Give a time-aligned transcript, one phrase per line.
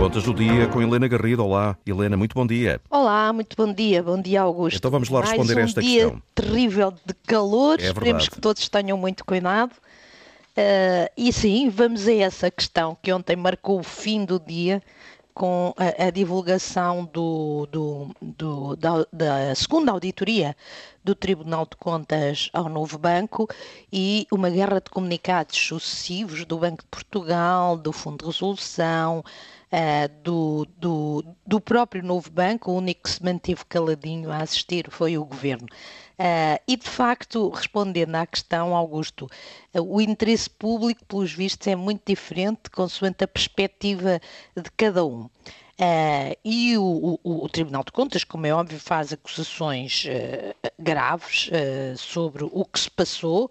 [0.00, 1.44] Contas do dia com Helena Garrido.
[1.44, 2.80] Olá, Helena, muito bom dia.
[2.88, 4.02] Olá, muito bom dia.
[4.02, 4.78] Bom dia, Augusto.
[4.78, 6.22] Então vamos lá responder Mais a esta um dia questão.
[6.34, 7.78] terrível de calor.
[7.78, 8.30] É Esperemos verdade.
[8.30, 9.72] que todos tenham muito cuidado.
[10.56, 14.82] Ah, e sim, vamos a essa questão que ontem marcou o fim do dia
[15.34, 20.56] com a, a divulgação do, do- do- da, da segunda auditoria
[21.04, 23.48] do Tribunal de Contas ao Novo Banco
[23.92, 29.24] e uma guerra de comunicados sucessivos do Banco de Portugal, do Fundo de Resolução,
[29.72, 34.86] ah, do, do, do próprio Novo Banco, o único que se manteve caladinho a assistir
[34.90, 35.66] foi o Governo.
[36.22, 39.26] Ah, e de facto, respondendo à questão, Augusto,
[39.72, 44.20] ah, o interesse público, pelos vistos, é muito diferente consoante a perspectiva
[44.54, 45.30] de cada um.
[45.78, 50.04] Ah, e o, o- o Tribunal de Contas, como é óbvio, faz acusações
[50.78, 51.48] graves
[51.96, 53.50] sobre o que se passou,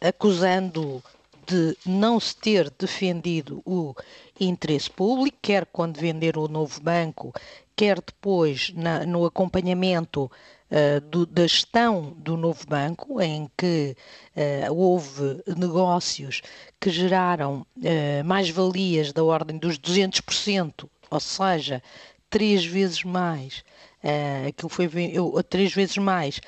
[0.00, 1.02] acusando
[1.46, 3.94] de não se ter defendido o
[4.38, 7.32] interesse público, quer quando vender o novo banco,
[7.74, 10.30] quer depois na- no acompanhamento
[10.74, 13.94] eh, do- da gestão do novo banco, em que
[14.34, 16.40] eh, houve negócios
[16.80, 21.82] que geraram eh, mais-valias da ordem dos 200%, ou seja,
[22.30, 23.62] três vezes mais.
[24.04, 26.40] eh, aquilo foi eu- três vezes mais,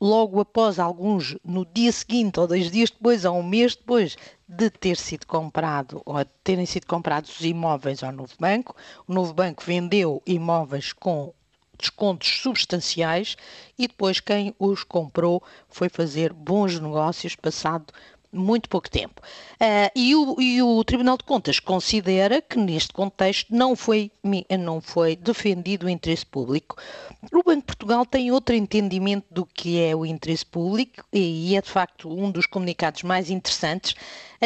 [0.00, 4.16] logo após alguns, no dia seguinte ou dois dias depois, ou um mês depois
[4.48, 8.74] de ter sido comprado, ou de terem sido comprados os imóveis ao novo banco.
[9.06, 11.34] O novo banco vendeu imóveis com
[11.78, 13.36] descontos substanciais
[13.78, 17.92] e depois quem os comprou foi fazer bons negócios passado
[18.36, 19.20] muito pouco tempo.
[19.58, 24.10] Ah, e, o, e o Tribunal de Contas considera que neste contexto não foi,
[24.58, 26.76] não foi defendido o interesse público.
[27.32, 31.62] O Banco de Portugal tem outro entendimento do que é o interesse público e é
[31.62, 33.94] de facto um dos comunicados mais interessantes.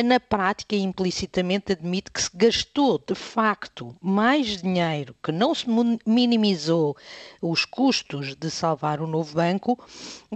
[0.05, 5.67] Na prática, implicitamente admite que se gastou de facto mais dinheiro, que não se
[6.07, 6.97] minimizou
[7.43, 9.79] os custos de salvar o novo banco,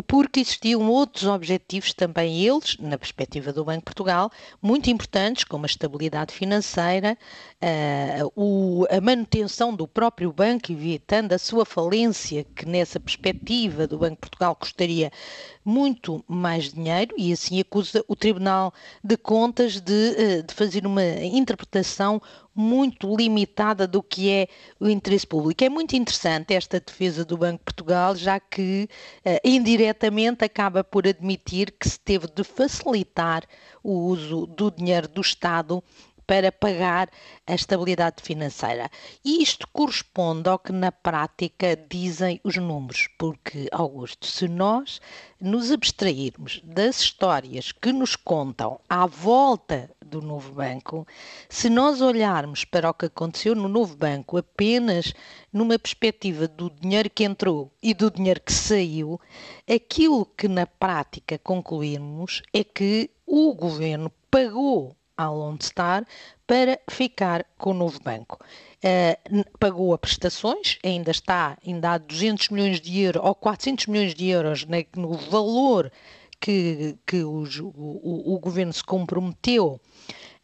[0.09, 5.65] porque existiam outros objetivos também eles, na perspectiva do Banco de Portugal, muito importantes, como
[5.65, 7.17] a estabilidade financeira,
[7.63, 14.21] a manutenção do próprio banco, evitando a sua falência, que nessa perspectiva do Banco de
[14.21, 15.13] Portugal custaria
[15.65, 21.05] muito mais dinheiro, e assim acusa o Tribunal de Contas de, eh, de fazer uma
[21.05, 22.21] interpretação
[22.55, 25.65] muito limitada do que é o interesse público.
[25.65, 28.89] É muito interessante esta defesa do Banco de Portugal, já que
[29.25, 33.43] eh, indiretamente acaba por admitir que se teve de facilitar
[33.83, 35.83] o uso do dinheiro do Estado
[36.27, 37.09] para pagar
[37.47, 38.91] a estabilidade financeira.
[39.25, 45.01] E isto corresponde ao que na prática dizem os números, porque, Augusto, se nós
[45.41, 51.07] nos abstrairmos das histórias que nos contam à volta do novo banco,
[51.49, 55.13] se nós olharmos para o que aconteceu no novo banco apenas
[55.53, 59.21] numa perspectiva do dinheiro que entrou e do dinheiro que saiu,
[59.69, 66.05] aquilo que na prática concluímos é que o governo pagou ao Lone Star
[66.47, 68.39] para ficar com o novo banco.
[69.31, 74.15] N- pagou a prestações, ainda está, ainda há 200 milhões de euros ou 400 milhões
[74.15, 75.91] de euros na- no valor
[76.41, 79.81] que, que os- o, o- o governo se comprometeu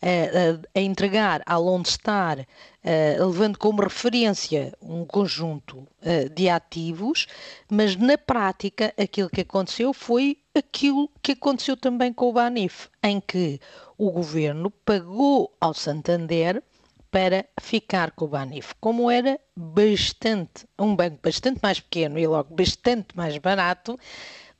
[0.02, 2.46] a, a entregar à Lone Star,
[2.82, 7.26] eh, levando como referência um conjunto eh, de ativos,
[7.70, 13.20] mas na prática aquilo que aconteceu foi aquilo que aconteceu também com o Banif, em
[13.20, 13.60] que
[13.98, 16.62] o governo pagou ao Santander
[17.10, 18.72] para ficar com o Banif.
[18.80, 23.98] Como era bastante, um banco bastante mais pequeno e logo bastante mais barato,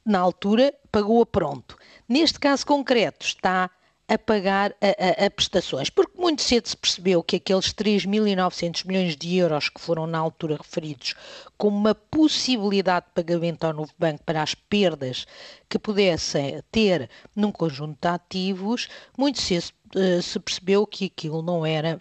[0.04, 1.76] na altura pagou a pronto.
[2.08, 3.70] Neste caso concreto está
[4.12, 9.16] a pagar a, a- a prestações, porque muito cedo se percebeu que aqueles 3.900 milhões
[9.16, 11.14] de euros que foram na altura referidos
[11.56, 15.26] como uma possibilidade de pagamento ao novo banco para as perdas
[15.68, 21.64] que pudessem ter num conjunto de ativos, muito cedo eh, se percebeu que aquilo não
[21.64, 22.00] era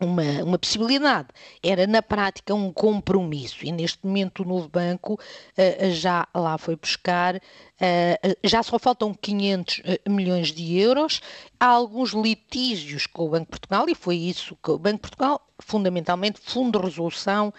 [0.00, 1.28] uma, uma possibilidade.
[1.62, 3.64] Era, na prática, um compromisso.
[3.64, 5.18] E neste momento o novo banco
[5.56, 7.40] eh, já lá foi buscar,
[7.80, 11.20] eh, já só faltam 500 eh, milhões de euros.
[11.58, 15.02] Há alguns litígios com o Banco de Portugal e foi isso que o Banco de
[15.02, 17.52] Portugal, fundamentalmente, Fundo de Resolução,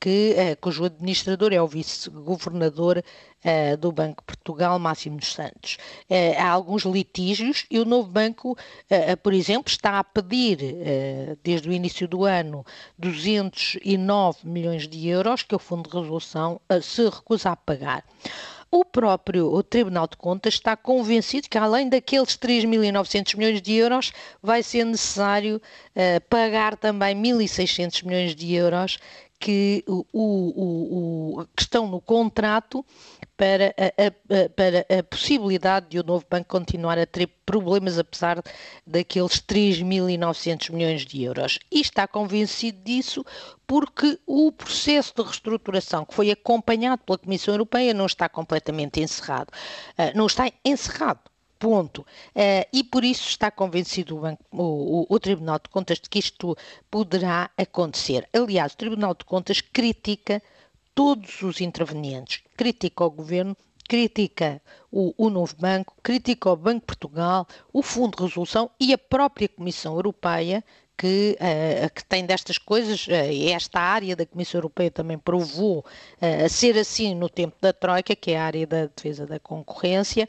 [0.00, 3.02] que, eh, cujo administrador é o vice-governador
[3.42, 5.78] eh, do Banco Portugal, Máximo Santos.
[6.08, 8.56] Eh, há alguns litígios e o novo banco,
[9.22, 10.58] por exemplo, está a pedir,
[11.42, 12.64] desde o início do ano,
[12.98, 18.04] 209 milhões de euros que o Fundo de Resolução se recusa a pagar.
[18.70, 24.12] o próprio o Tribunal de Contas está convencido que, além daqueles 3.900 milhões de euros,
[24.42, 28.98] vai ser necessário uh, pagar também 1.600 milhões de euros
[29.38, 32.84] que, o, o, o, que estão no contrato
[33.36, 38.42] para a, a, para a possibilidade de o novo banco continuar a ter problemas, apesar
[38.86, 41.58] daqueles 3.900 milhões de euros.
[41.70, 43.24] E está convencido disso
[43.66, 49.50] porque o processo de reestruturação que foi acompanhado pela Comissão Europeia não está completamente encerrado.
[49.98, 51.20] Uh, não está encerrado.
[51.58, 52.02] Ponto.
[52.34, 56.18] Uh, e por isso está convencido o, banco, o, o, Tribunal de Contas de que
[56.18, 56.56] isto
[56.90, 58.28] poderá acontecer.
[58.32, 60.42] Aliás, o Tribunal de Contas critica
[60.94, 63.56] todos os intervenientes, critica o governo,
[63.88, 64.60] critica
[64.90, 69.94] o, novo banco, critica o Banco Portugal, o Fundo de Resolução e a própria Comissão
[69.94, 70.64] Europeia,
[70.96, 76.48] que, uh, que tem destas coisas, uh, esta área da Comissão Europeia também provou uh,
[76.48, 80.26] ser assim no tempo da Troika, que é a área da defesa da concorrência,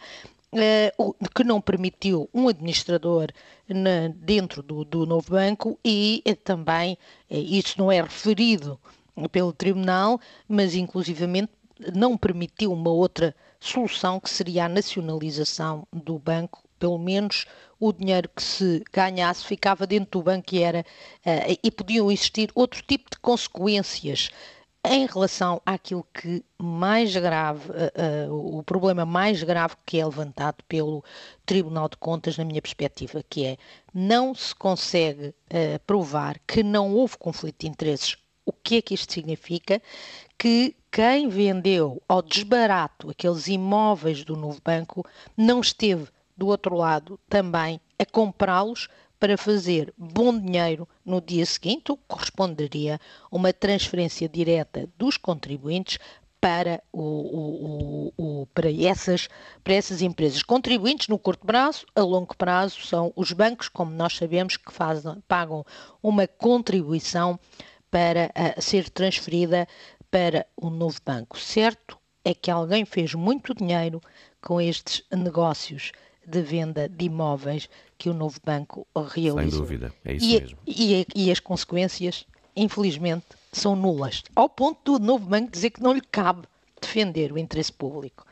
[1.35, 3.31] que não permitiu um administrador
[4.15, 6.97] dentro do, do, novo banco e também,
[7.29, 8.79] isso não é referido
[9.31, 11.51] pelo Tribunal, mas inclusivamente
[11.94, 17.45] não permitiu uma outra solução que seria a nacionalização do banco, pelo menos
[17.79, 20.85] o dinheiro que se ganhasse ficava dentro do banco e era
[21.63, 24.29] e podiam existir outro tipo de consequências
[24.89, 30.63] em relação àquilo que mais grave, uh, uh, o problema mais grave que é levantado
[30.67, 31.03] pelo
[31.45, 33.57] Tribunal de Contas, na minha perspectiva, que é
[33.93, 38.15] não se consegue uh, provar que não houve conflito de interesses.
[38.45, 39.81] O que é que isto significa?
[40.37, 45.05] Que quem vendeu ao desbarato aqueles imóveis do novo banco
[45.35, 48.87] não esteve do outro lado também a comprá-los
[49.19, 52.99] para fazer bom dinheiro no dia seguinte, o que corresponderia
[53.31, 55.97] a uma transferência direta dos contribuintes
[56.39, 59.27] para, o, o, o, para, essas,
[59.63, 60.43] para essas empresas.
[60.43, 65.21] Contribuintes no curto prazo, a longo prazo, são os bancos, como nós sabemos, que fazem,
[65.27, 65.65] pagam
[66.01, 67.39] uma contribuição
[67.89, 69.67] para uh, ser transferida
[70.11, 71.39] para o novo banco.
[71.39, 74.01] Certo é que alguém fez muito dinheiro
[74.41, 75.91] com estes negócios
[76.27, 79.51] de venda de imóveis que o novo banco realizou.
[79.51, 80.59] Sem dúvida, é isso e, mesmo.
[80.68, 82.25] E, e, as consequências,
[82.56, 84.24] infelizmente, são nulas.
[84.35, 86.44] Ao ponto do novo banco dizer que não lhe cabe
[86.81, 88.26] defender o interesse público.